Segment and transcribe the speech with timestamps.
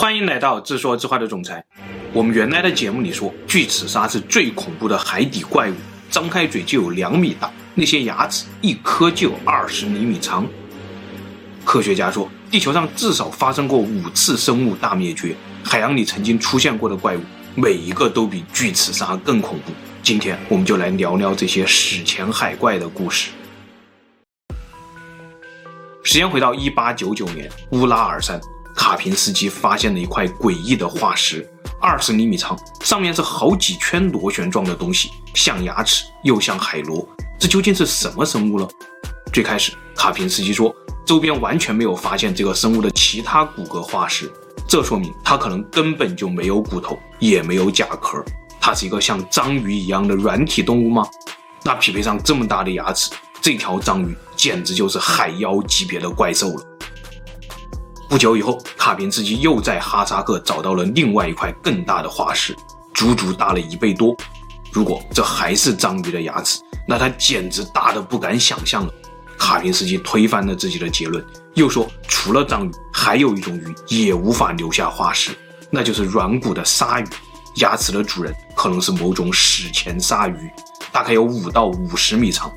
[0.00, 1.64] 欢迎来到自说自话的总裁。
[2.12, 5.74] 我们原来的节目里说，巨齿鲨是最恐怖的海底怪物，
[6.08, 10.46] 张开嘴就有两米大，那些牙齿一颗就有二十厘米长。
[11.64, 15.34] 科学家说，地球上至少发生过五次生物大灭绝，
[15.64, 17.20] 海洋里曾经出现过的怪物，
[17.56, 19.72] 每一个都比巨齿鲨更恐怖。
[20.00, 23.32] 今天我们就来聊聊这些史前海怪的故事。
[26.04, 28.40] 时间回到一八九九年，乌拉尔山。
[28.78, 31.44] 卡平斯基发现了一块诡异的化石，
[31.80, 37.06] 二十厘米长，上面是好几圈螺旋状的东西，像牙齿又像海螺，
[37.40, 38.68] 这究竟是什么生物呢？
[39.32, 40.72] 最开始，卡平斯基说
[41.04, 44.30] 周边完全没有发现这个生物的其他骨骼化石，
[44.68, 48.24] 这说明它可能根本就没有骨头，也没有甲壳，
[48.60, 51.04] 它是一个像章鱼一样的软体动物吗？
[51.64, 53.10] 那匹配上这么大的牙齿，
[53.40, 56.64] 这条章鱼简直就是海妖级别的怪兽了。
[58.08, 62.56] 不久以后，卡宾斯基又在哈萨克找到了另外一块更大的化石，
[62.94, 64.16] 足足大了一倍多。
[64.72, 68.92] 如果这还是章鱼的牙齿，那它简直大的不敢想象了。
[69.38, 75.32] 卡宾斯基推翻了自己的结论，又说除了章鱼，还有一种鱼也无法留下化石，
[75.70, 77.06] 那就是软骨的鲨鱼。
[77.56, 80.50] 牙齿的主人可能是某种史前鲨鱼，
[80.90, 82.50] 大概有五到五十米长。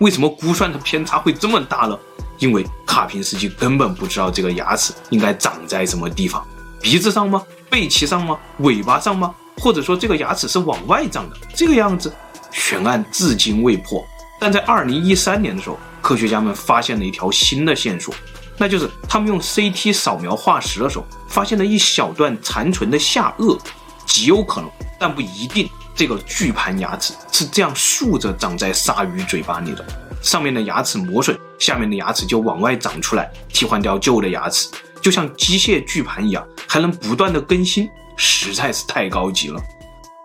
[0.00, 1.98] 为什么估算的偏差会这么大呢？
[2.38, 6.46] 因为卡平斯基根本不知道这个牙齿应该长在什么地方，
[6.80, 7.42] 鼻子上吗？
[7.68, 8.38] 背鳍上吗？
[8.58, 9.34] 尾巴上吗？
[9.58, 11.36] 或者说这个牙齿是往外长的？
[11.54, 12.12] 这个样子，
[12.50, 14.04] 悬案至今未破。
[14.40, 18.14] 但在二零一三年的时候，科学家们发现了一条新的线索，
[18.56, 23.58] 那就是他们用 CT 扫描化石的时候，发现了一小段残存的下颚，
[24.06, 25.68] 极有可能，但不一定。
[25.96, 29.84] 这个巨盘牙齿是这样竖着长在鲨鱼嘴巴里的，
[30.22, 34.68] 上面的牙齿磨损，下面的牙齿就往外长出来，替换掉旧的牙齿，
[35.00, 39.60] 就像机械锯盘一样，还能不断的更新，实在是太高级了。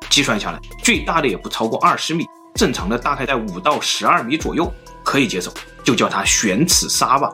[0.09, 4.71] 计算下来，最大的也不超过二十米，正常的大概在五到十二米左右，
[5.03, 5.51] 可以接受，
[5.83, 7.31] 就叫它玄齿鲨吧。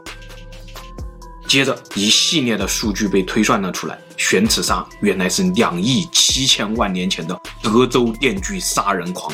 [1.46, 4.00] 接着，一系列的数据被推算了出来。
[4.16, 9.34] 玄齿鲨原来是两亿七千万年前的德州电锯杀人狂，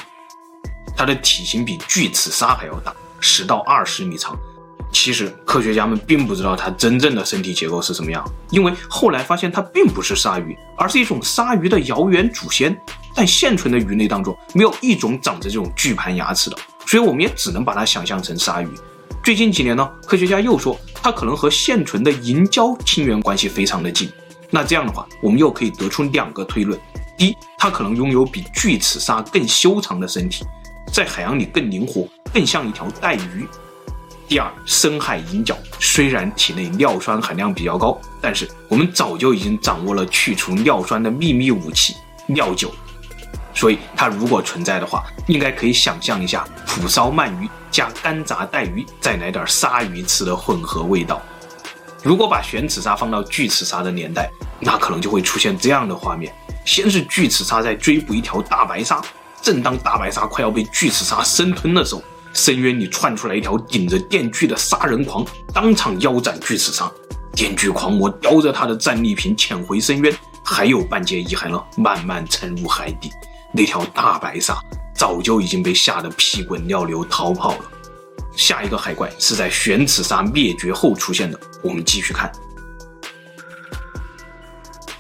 [0.96, 4.36] 它的体型比巨齿鲨还要大，十到二十米长。
[4.98, 12.76] 其实，科学家们并不知道它真正的身体结构是什么样，因为后来发现它并不是鲨鱼，而是一种鲨鱼的遥远祖先。
[13.14, 16.58] 但现存的鱼类当中，没有一种长着这种巨盘牙齿的，
[16.88, 18.70] 所以我们也只能把它想象成鲨鱼。
[19.22, 24.10] 最近几年呢，科学家又说它可能和现存的银鮫亲缘关系非常的近。
[24.50, 26.80] 那这样的话，我们又可以得出两个推论：
[27.18, 30.46] 第一，它可能拥有比巨齿鲨更修长的身体，
[30.94, 33.46] 在海洋里更灵活，更像一条带鱼；
[34.28, 42.74] 第二，深海银角虽然体内尿酸含量比较高，但是我们早就已经掌握了去除尿酸的秘密武器——尿酒。
[43.54, 51.22] 所以它如果存在的话，应该可以想象一下蒲烧鳗鱼加干炸带鱼，再来点鲨鱼吃的混合味道。
[52.04, 56.34] 如果把玄齿鲨放到巨齿鲨的年代，那可能就会出现这样的画面：
[56.66, 59.00] 先是巨齿鲨在追捕一条大白鲨，
[59.42, 62.04] 正当大白鲨快要被巨齿鲨生吞的时候，
[62.36, 66.92] 深渊里窜出来一条顶着电锯的杀人狂，当场腰斩巨齿鲨。
[67.34, 70.14] 电锯狂魔叼着他的战利品潜回深渊，
[70.44, 73.10] 还有半截遗骸呢，慢慢沉入海底。
[73.54, 74.54] 那条大白鲨
[74.94, 77.72] 早就已经被吓得屁滚尿流逃跑了。
[78.36, 82.30] 下一个海怪是在玄齿鲨灭绝后出现的，我们继续看。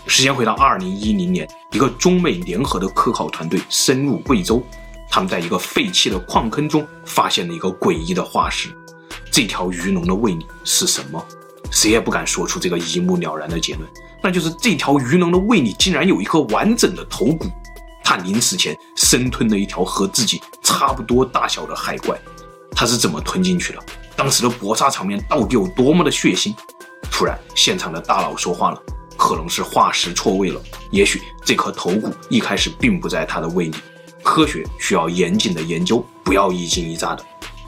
[0.08, 4.66] 时间回到二零一零年，一个中美联合的科考团队深入贵州，
[5.10, 8.70] 他们在一个废弃的矿坑中发现了一个诡异的化石。
[9.32, 11.26] 这条鱼龙的胃里是什么？
[11.72, 13.90] 谁也不敢说出这个一目了然的结论，
[14.22, 17.46] 那就是这条鱼龙的胃里竟然有一颗完整的头骨。
[18.04, 22.18] 他临死前生吞了一条和自己差不多大小的海怪，
[22.72, 23.84] 他是怎么吞进去的？
[24.16, 26.54] 当时的搏杀场面到底有多么的血腥？
[27.12, 28.82] 突然，现场的大佬说话了，
[29.18, 30.62] 可能是化石错位了，
[30.92, 33.76] 也许这颗头骨一开始并不在他的胃里。
[34.26, 37.24] 科学需要严谨的研究，不要一惊一乍的。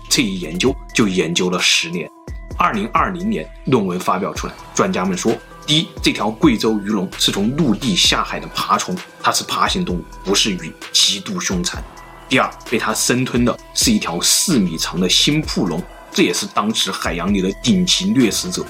[0.09, 2.09] 这一研究就研究了十年，
[2.57, 5.31] 二零二零年论文发表出来，专家们说。
[5.67, 11.83] 第一，这条贵州鱼龙是从陆地下海的爬虫，它是爬行动物，不是鱼，极度凶残。
[12.27, 15.81] 第二，被它生吞的是一条四米长的新腹龙，
[16.11, 18.65] 这也是当时海洋里的顶级掠食者。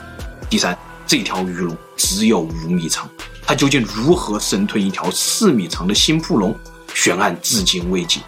[0.49, 3.09] 第三，这条鱼龙只有五米长，
[3.43, 6.53] 它究竟如何生吞一条四米长的新腹龙？
[6.97, 8.19] 悬案至今未解。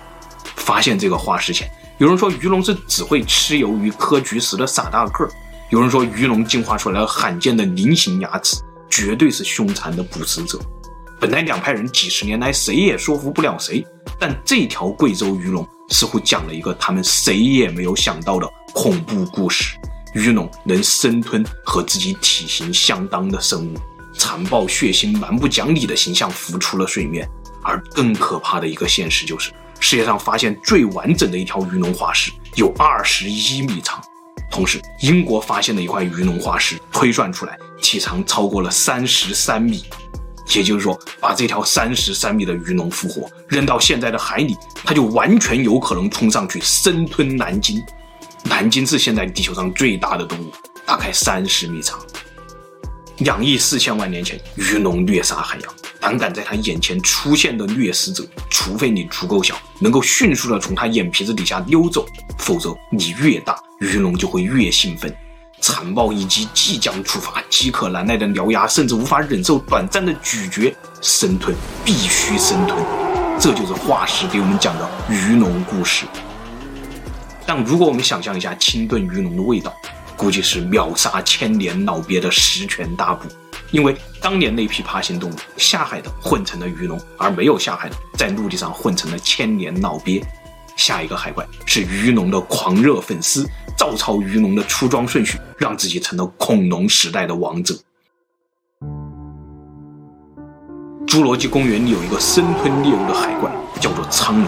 [0.56, 1.68] 发现这个化石前，
[1.98, 5.32] 有人说鱼龙是只会吃鱿鱼、嗑菊石的傻大个儿。
[5.72, 8.58] 有人说鱼龙进化出来了罕见的菱形牙齿，
[8.88, 10.60] 绝对是凶残的捕食者。
[11.20, 13.84] 本来两派人几十年来谁也说服不了谁，
[14.20, 19.76] 但这条贵州鱼龙似乎讲了一个他们谁也没有想到的恐怖故事：
[20.14, 23.76] 鱼龙能生吞和自己体型相当的生物，
[24.16, 27.28] 残暴血腥、蛮不讲理的形象浮出了水面。
[27.64, 34.02] 而更可怕的一个现实就是，世界上发现最完整的一条鱼龙化石有二十一米长。
[34.52, 39.86] 同时，英国发现的一块鱼龙化石推算出来体长超过了三十三米，
[40.56, 47.80] 也就是说，把这条三十三米的鱼龙复活扔到现在的海里，它就完全有可能冲上去生吞南鲸。
[48.44, 50.52] 南鲸是现在地球上最大的动物，
[50.86, 52.00] 大概三十米长。
[53.20, 55.74] 两亿四千万年前，鱼龙虐杀海洋。
[56.00, 62.06] 胆敢在他眼前出现的掠食者，除非你足够小，能够迅速的从他眼皮子底下溜走，
[62.38, 65.14] 否则你越大，鱼龙就会越兴奋。
[65.62, 71.54] 残暴一击即将触发，饥渴难耐的獠牙甚至无法忍受短暂的咀嚼，生吞
[71.84, 72.82] 必须生吞。
[73.38, 76.06] 这就是化石给我们讲的鱼龙故事。
[77.46, 79.74] 但如果我们想象一下清炖鱼龙的味道，
[80.16, 83.28] 估计是秒杀千年老鳖的十全大补。
[83.72, 90.22] 因为当年那批爬行动物下海的混成了鱼龙，而没有下海的在陆地上混成了千年老鳖。
[90.76, 93.46] 下一个海怪是鱼龙的狂热粉丝，
[93.78, 97.78] 照抄鱼龙的出装顺序，让自己成了恐龙时代的王者。
[101.06, 103.52] 侏罗纪公园里有一个生吞猎物的海怪，
[103.82, 104.48] 叫做沧龙，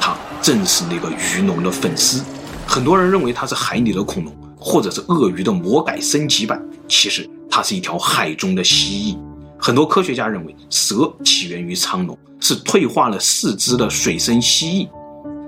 [0.00, 2.22] 它正是那个鱼龙的粉丝。
[2.66, 7.28] 很多人认为它是海里的恐龙，或者是鳄鱼的魔改升级版，其实。
[7.56, 9.16] 它是一条海中的蜥蜴，
[9.56, 14.88] 很多科学家认为蛇起源于沧龙，是退化了四肢的水生蜥蜴。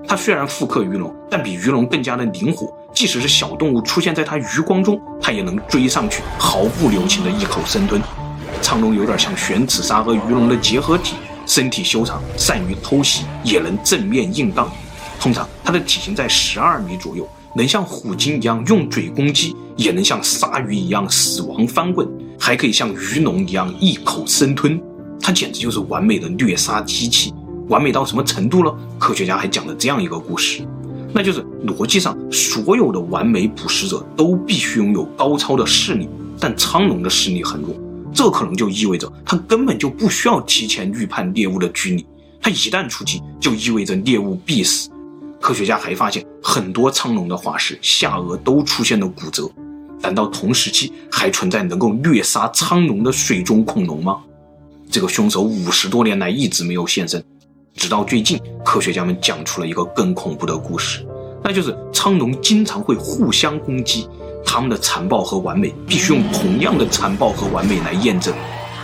[0.07, 8.01] 它虽然复刻鱼龙，但比鱼龙更加的灵活，即使是小动物出现在它余光中，它也能追上去，毫不留情的一口生吞。
[8.61, 14.71] 沧龙有点像玄齿鲨和鱼龙的结合体，身体修长，善于偷袭，也能正面硬刚。
[15.19, 17.27] 通常它的体型在十二米左右。
[17.57, 22.07] 能像虎鲸一样用嘴攻击，也能像鲨鱼一样死亡翻滚，
[22.39, 24.79] 还可以像鱼龙一样一口生吞。
[25.19, 27.33] 它简直就是完美的虐杀机器。
[27.67, 28.71] 完美到什么程度呢？
[28.99, 30.61] 科学家还讲了这样一个故事，
[31.11, 36.07] 那就是逻辑上所有的完美捕食者都必须拥有高超的视力，
[36.39, 37.75] 但沧龙的视力很弱，
[38.13, 42.05] 这可能就意味着它根本就不需要提前预判猎物的距离，
[42.39, 44.91] 它一旦出击，就意味着猎物必死。
[45.39, 49.49] 科学家还发现很多沧龙的化石下颚都出现了骨折，
[50.01, 54.17] 难道同时期还存在能够虐杀沧龙的水中恐龙吗？
[54.89, 57.23] 这个凶手五十多年来一直没有现身，
[57.75, 61.05] 直到最近，科学家们讲出了一个更恐怖的故事，
[61.43, 64.07] 那就是沧龙经常会互相攻击，
[64.45, 68.33] 它们的残暴和完美必须用同样的残暴和完美来验证。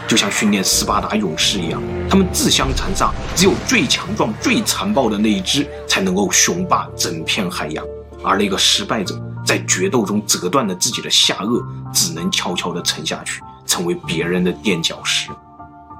[0.08, 7.84] 就像训练斯巴达勇士一样，他们自相残杀，只有最强壮、最残暴的那一只才能够雄霸整片海洋，
[8.24, 15.30] 而那个失败者在决斗中折断了自己的下颚，只能悄悄地沉下去，成为别人的垫脚石。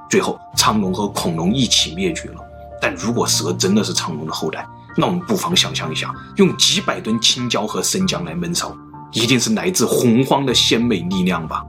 [0.08, 2.36] 最后，沧龙和恐龙一起灭绝了。
[2.80, 4.64] 但如果蛇真的是沧龙的后代，
[4.96, 8.76] 那我们不妨想象一下，用几百吨青椒和生姜来焖烧，
[9.10, 11.64] 一定是来自洪荒的鲜美力量吧。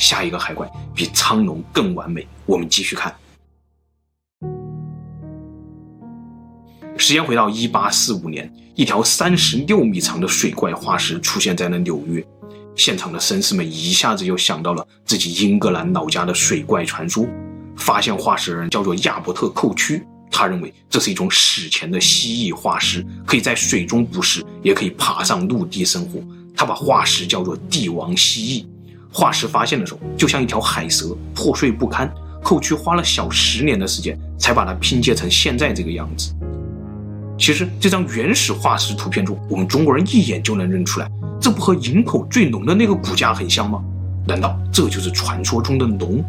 [0.00, 3.14] 下一个海怪比沧龙更完美，我们继续看。
[6.96, 12.26] 时间回到一八四五年，一条三十六米长的水怪化石出现在了纽约，
[12.74, 17.26] 现场的绅士们一下子就想到了自己英格兰老家的水怪传说。
[17.76, 26.20] 发现化石人叫做亚伯特·寇区，他认为这是一种史前的蜥蜴化石，可以在水中捕食，也可以爬上陆地生活。
[26.54, 28.66] 他把化石叫做帝王蜥蜴。
[29.12, 32.12] 化石发现的时候，就像一条海蛇，破碎不堪。
[32.42, 36.34] 后区花了小十年的时间，才把它拼接成现在这个样子。
[37.36, 43.82] 其实这张原始化石图片中，我们中国人一眼就能认出来，这不和营口最龙的那个骨架很像吗？
[44.26, 46.24] 难道这就是传说中的龙？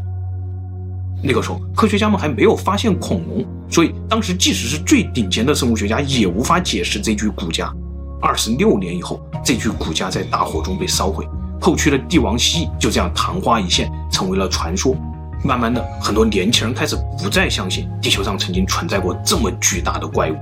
[1.24, 7.72] 那个时候，科学家们还没有发现恐龙，所以当时即使是最顶尖的生物学家也无法解释这具骨架。
[8.22, 11.28] 二十六年以后，这具骨架在大火中被烧毁。
[11.62, 14.96] 后区的帝王蜥蜴就这样昙花一现，成为了传说。
[15.44, 20.36] 慢慢的，很多年轻人开始不再相信地球上曾经存在过这么巨大的怪物。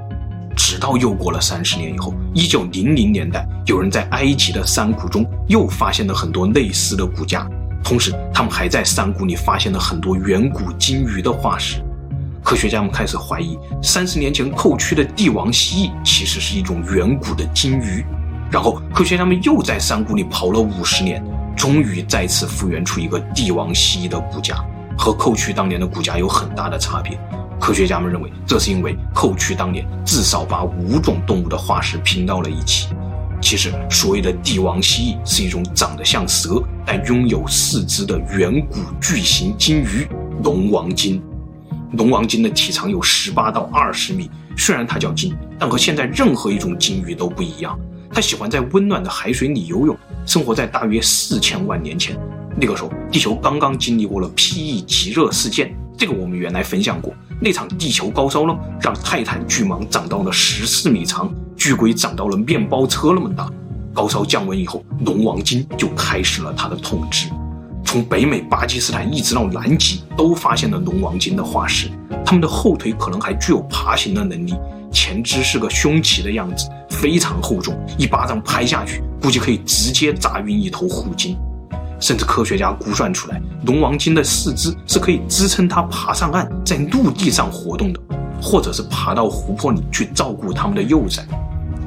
[0.56, 7.46] 直到又过了三十年以后，一九零零年代，有人在埃及的山谷中又发现了很多类似的骨架，
[7.84, 11.82] 同时他们还在山谷里发现了很多远古鲸鱼的化石。
[12.44, 18.06] 科学家们开始怀疑，三十年前后区的帝王蜥蜴其实是一种远古的鲸鱼。
[18.52, 21.24] 然后科学家们又在山谷里刨了五十年，
[21.56, 24.56] 终于再次复原出一个帝王蜥蜴的骨架，
[24.98, 27.20] 和寇区当年的骨架有很大的差别。
[27.60, 32.88] 科学家们认为，这是因为寇区当年至少把五种动物的化石拼到了一起。
[33.42, 40.08] 其实，所谓的帝王蜥蜴是一种长得像蛇但拥有四肢的远古巨型鲸鱼——
[40.44, 41.22] 龙王鲸。
[41.94, 47.80] 龙王鲸的体长有十八到二十米，虽然它叫鲸，但和现在任何一种鲸鱼都不一样。
[48.12, 52.18] 它喜欢在温暖的海水里游泳，生活在大约四千万年前。
[52.60, 54.82] 那个时候，地球刚刚经历过了 P.E.
[54.82, 57.14] 极热事件，这个我们原来分享过。
[57.40, 63.50] 那场地球高烧呢，让泰坦巨蟒长到了十四米长，巨龟长到了面包车那么大。
[63.94, 67.28] 高烧降温以后，龙王鲸就开始了它的统治。
[67.86, 71.90] 从北美巴基斯坦一直到南极，都发现了龙王鲸的化石。
[72.26, 74.54] 它们的后腿可能还具有爬行的能力，
[74.92, 81.38] 前肢是个胸鳍的样子，非常厚重，一巴掌拍下去，估计可以直接砸晕一头虎鲸。
[82.00, 88.00] 甚至科学家估算出来，龙王鲸的四肢是可以支撑它爬上岸，在陆地上活动的，
[88.42, 91.22] 或者是爬到湖泊里去照顾它们的幼崽。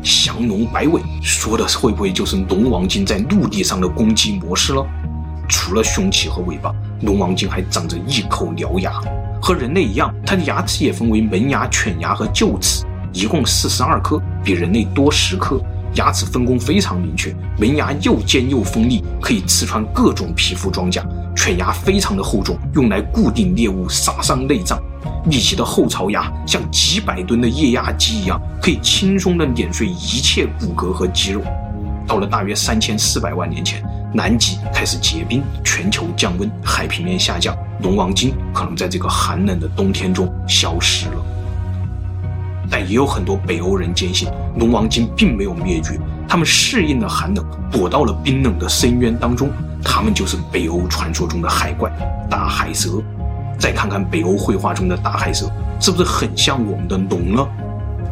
[0.02, 4.84] 降龙摆尾，说的会不会就是龙王鲸在陆地上的攻击模式了？
[5.48, 8.92] 除了胸鳍和尾巴，龙王鲸还长着一口獠牙，
[9.40, 15.60] 和人类一样，它的牙齿也分为门牙、犬牙和臼齿，一共四十二颗，比人类多十颗。
[15.96, 21.02] 牙齿分工非常明确，门牙又尖又锋利，可以刺穿各种皮肤装甲；
[21.36, 24.78] 犬牙非常的厚重，用来固定猎物，杀伤内脏；
[25.26, 31.42] 密集的后槽牙像几百吨的液压机一样，可以轻松地碾碎一切骨骼和肌肉。
[32.06, 41.21] 到了大约三千四百万年前，南极开始结冰，全球降温，海平面下降，龙王鲸可能在这个寒冷的冬天中消失了。
[42.72, 44.26] 但也有很多北欧人坚信，
[44.56, 49.50] 龙王鲸并没有灭绝，他们适应了寒冷，躲到了冰冷的深渊当中。
[49.84, 51.92] 他们就是北欧传说中的海怪——
[52.30, 52.88] 大海蛇。
[53.58, 55.50] 再看看北欧绘画中的大海蛇，
[55.80, 57.46] 是不是很像我们的龙呢？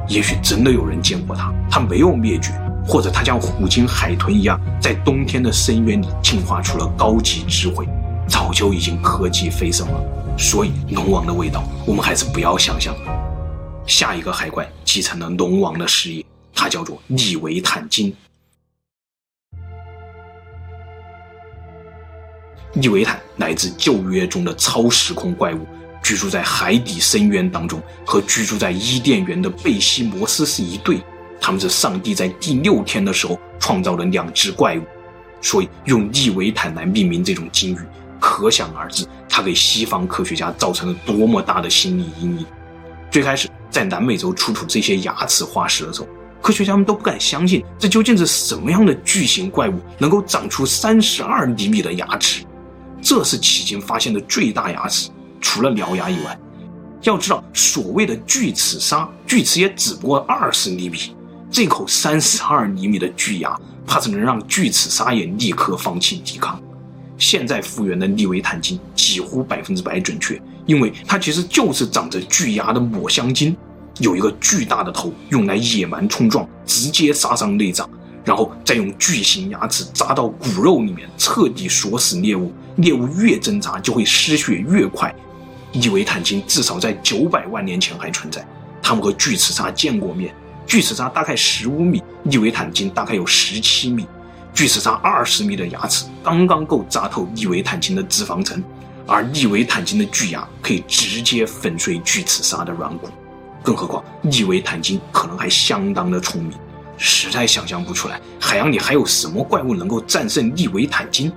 [0.07, 2.52] 也许真的有人见过它，它没有灭绝，
[2.87, 7.88] 或者它像虎鲸、海豚一样，在冬天的深渊里进化出了高级智慧，
[8.29, 10.00] 早就已经科技飞升了。
[10.37, 13.29] 所以，龙王的味道，我们还是不要想象了。
[13.90, 18.14] 下一个海怪继承了龙王的事业，它叫做利维坦鲸。
[22.75, 25.66] 利维坦来自旧约中的超时空怪物，
[26.04, 31.02] 居住在海底深渊当中，和居住在伊甸园的贝西摩斯是一对。
[31.40, 34.82] 他们是上帝在第六天的时候创造了两只怪物，
[35.42, 37.78] 所以用利维坦来命名这种鲸鱼，
[38.20, 42.47] 可想而知，它给西方科学家造成了多么大的心理阴影。
[43.11, 43.49] 最开始。
[43.71, 46.09] 在南美洲出土这些牙齿化石的时候，
[46.43, 52.45] 科学家们都不敢相信，这究竟是什么样的巨型怪物能够长出三十二厘米的牙齿？
[53.00, 55.11] 这是迄今发现的最大牙齿，
[55.41, 56.39] 除了獠牙以外。
[57.03, 61.17] 要知道，所谓的巨齿鲨，巨齿也只不过二十厘米，
[61.50, 66.61] 这口三十二厘米的巨牙，怕是能让巨齿鲨也立刻放弃抵抗。
[67.17, 73.57] 现在复原的利维坦鲸几乎百分之百准确，因为它其实就是长着巨牙的抹香鲸，
[73.99, 77.91] 有一个巨大的头用来野蛮冲撞，直接杀伤内脏，
[78.25, 82.53] 然后再用巨型牙齿扎到骨肉里面，彻底锁死猎物。
[82.77, 85.12] 猎物越挣扎就会失血越快。
[85.73, 88.47] 利维坦鲸至少在九百万年前还存在，
[88.81, 90.33] 它们和巨齿鲨见过面，
[90.69, 94.07] 巨齿鲨大概十五米，利维坦鲸大概有十七米。
[94.55, 98.62] 巨齿鲨二十米的牙齿刚刚够扎透利维坦鲸的脂肪层，
[99.07, 103.09] 而利维坦鲸的巨牙可以直接粉碎巨齿鲨的软骨。
[103.62, 106.52] 更何况利维坦鲸可能还相当的聪明，
[106.97, 111.30] 实在想象不出来海洋里还有什么怪物能够战胜利维坦鲸。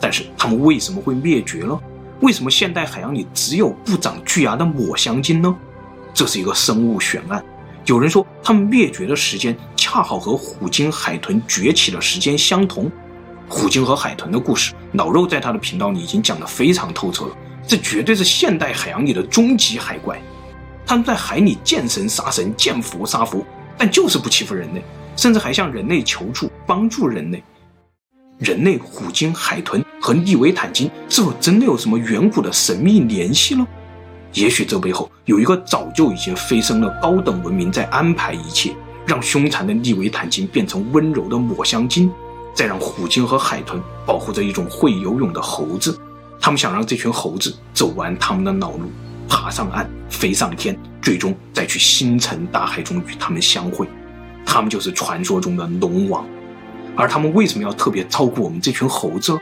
[0.00, 1.80] 但是它们为什么会灭绝了？
[2.20, 5.56] 为什么现代海洋里只有不长巨牙的抹香鲸呢？
[6.14, 7.44] 这是一个生物悬案。
[7.84, 12.90] 有人说，它们灭绝的时间恰好和虎鲸、海豚崛起的时间相同。
[13.48, 17.36] 虎鲸和海豚的故事，老肉在他的频道里已经讲得非常透彻了。
[17.66, 20.20] 这绝对是现代海洋里的终极海怪。
[20.84, 23.44] 他们在海里见神杀神，见佛杀佛，
[23.76, 24.82] 但就是不欺负人类，
[25.16, 27.42] 甚至还向人类求助，帮助人类。
[28.38, 33.66] 人类、虎鲸、海豚和利维坦鲸，是否真的有什么远古的神秘联系呢？
[34.32, 38.76] 也许这背后有一个早就已经飞升了高等文明在安排一切，
[39.06, 42.12] 让凶残的利维坦鲸变成温柔的抹香鲸，
[42.56, 45.96] 再让虎鲸和海豚保护着一种会游泳的猴子。
[46.40, 48.90] 他们想让这群猴子走完他们的老路，
[49.28, 53.86] 爬上岸，飞上天，最终再去星辰大海中与他们相会。
[54.44, 56.26] 他们就是传说中的龙王，
[56.96, 59.36] 而他们为什么要特别照顾我们这群猴子？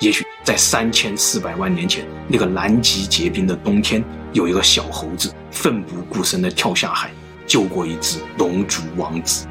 [0.00, 7.10] 也许在三千四百万年前，那个南极结冰的冬天，有一个小猴子奋不顾身地跳下海，
[7.46, 9.46] 救过一只龙族王子。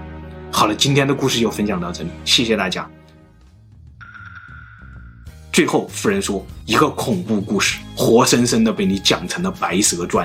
[0.51, 2.89] 好了，今天的故事就分享到这里，谢谢大家。
[5.57, 10.23] 最后，夫人说，一个恐怖故事活生生的被你讲成了《白蛇传》。